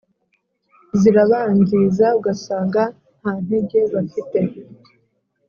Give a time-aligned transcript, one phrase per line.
[0.99, 2.81] Zirabangiza ugasanga
[3.19, 4.39] nta ntege bafite